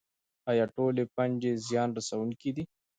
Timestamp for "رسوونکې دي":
1.97-2.63